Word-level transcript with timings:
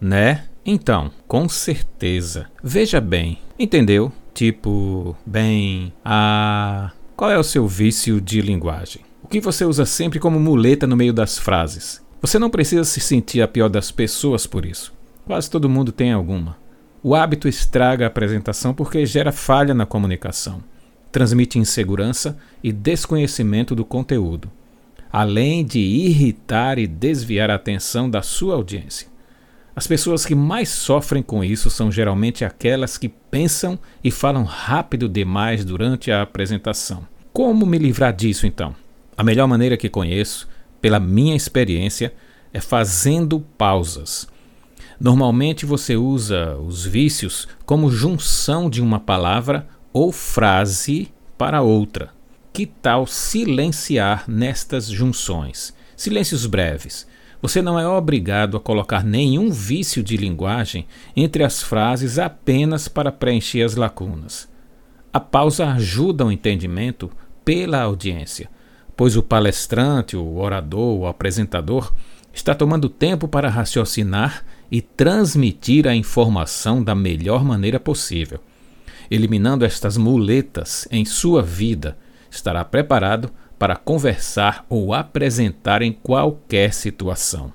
né? 0.00 0.44
Então, 0.64 1.10
com 1.28 1.48
certeza. 1.48 2.46
Veja 2.62 3.00
bem, 3.00 3.38
entendeu? 3.58 4.12
Tipo, 4.34 5.16
bem, 5.24 5.92
a. 6.04 6.90
Qual 7.16 7.30
é 7.30 7.38
o 7.38 7.44
seu 7.44 7.66
vício 7.66 8.20
de 8.20 8.40
linguagem? 8.40 9.02
O 9.22 9.28
que 9.28 9.40
você 9.40 9.64
usa 9.64 9.86
sempre 9.86 10.18
como 10.18 10.38
muleta 10.38 10.86
no 10.86 10.96
meio 10.96 11.12
das 11.12 11.38
frases? 11.38 12.04
Você 12.20 12.38
não 12.38 12.50
precisa 12.50 12.84
se 12.84 13.00
sentir 13.00 13.40
a 13.40 13.48
pior 13.48 13.68
das 13.68 13.90
pessoas 13.90 14.46
por 14.46 14.66
isso. 14.66 14.92
Quase 15.24 15.50
todo 15.50 15.68
mundo 15.68 15.92
tem 15.92 16.12
alguma. 16.12 16.56
O 17.02 17.14
hábito 17.14 17.48
estraga 17.48 18.04
a 18.04 18.08
apresentação 18.08 18.74
porque 18.74 19.06
gera 19.06 19.32
falha 19.32 19.72
na 19.72 19.86
comunicação, 19.86 20.62
transmite 21.10 21.58
insegurança 21.58 22.36
e 22.62 22.72
desconhecimento 22.72 23.74
do 23.74 23.84
conteúdo, 23.84 24.50
além 25.12 25.64
de 25.64 25.78
irritar 25.78 26.78
e 26.78 26.86
desviar 26.86 27.50
a 27.50 27.54
atenção 27.54 28.10
da 28.10 28.22
sua 28.22 28.54
audiência. 28.54 29.08
As 29.76 29.86
pessoas 29.86 30.24
que 30.24 30.34
mais 30.34 30.70
sofrem 30.70 31.22
com 31.22 31.44
isso 31.44 31.68
são 31.68 31.92
geralmente 31.92 32.46
aquelas 32.46 32.96
que 32.96 33.10
pensam 33.10 33.78
e 34.02 34.10
falam 34.10 34.42
rápido 34.42 35.06
demais 35.06 35.66
durante 35.66 36.10
a 36.10 36.22
apresentação. 36.22 37.06
Como 37.30 37.66
me 37.66 37.76
livrar 37.76 38.14
disso 38.14 38.46
então? 38.46 38.74
A 39.14 39.22
melhor 39.22 39.46
maneira 39.46 39.76
que 39.76 39.90
conheço, 39.90 40.48
pela 40.80 40.98
minha 40.98 41.36
experiência, 41.36 42.14
é 42.54 42.60
fazendo 42.60 43.38
pausas. 43.58 44.26
Normalmente 44.98 45.66
você 45.66 45.94
usa 45.94 46.56
os 46.56 46.86
vícios 46.86 47.46
como 47.66 47.90
junção 47.90 48.70
de 48.70 48.80
uma 48.80 48.98
palavra 48.98 49.68
ou 49.92 50.10
frase 50.10 51.12
para 51.36 51.60
outra. 51.60 52.14
Que 52.50 52.64
tal 52.64 53.06
silenciar 53.06 54.24
nestas 54.26 54.86
junções? 54.86 55.74
Silêncios 55.94 56.46
breves 56.46 57.06
você 57.40 57.60
não 57.60 57.78
é 57.78 57.86
obrigado 57.86 58.56
a 58.56 58.60
colocar 58.60 59.04
nenhum 59.04 59.50
vício 59.50 60.02
de 60.02 60.16
linguagem 60.16 60.86
entre 61.14 61.44
as 61.44 61.62
frases 61.62 62.18
apenas 62.18 62.88
para 62.88 63.12
preencher 63.12 63.62
as 63.62 63.76
lacunas. 63.76 64.48
A 65.12 65.20
pausa 65.20 65.68
ajuda 65.68 66.24
o 66.24 66.32
entendimento 66.32 67.10
pela 67.44 67.82
audiência, 67.82 68.50
pois 68.96 69.16
o 69.16 69.22
palestrante, 69.22 70.16
o 70.16 70.36
orador, 70.36 70.98
o 70.98 71.06
apresentador 71.06 71.92
está 72.32 72.54
tomando 72.54 72.88
tempo 72.88 73.26
para 73.26 73.48
raciocinar 73.48 74.44
e 74.70 74.82
transmitir 74.82 75.86
a 75.86 75.94
informação 75.94 76.82
da 76.82 76.94
melhor 76.94 77.44
maneira 77.44 77.80
possível. 77.80 78.40
Eliminando 79.10 79.64
estas 79.64 79.96
muletas 79.96 80.88
em 80.90 81.04
sua 81.04 81.42
vida, 81.42 81.96
estará 82.30 82.64
preparado 82.64 83.30
para 83.58 83.76
conversar 83.76 84.64
ou 84.68 84.92
apresentar 84.92 85.82
em 85.82 85.92
qualquer 85.92 86.72
situação. 86.72 87.52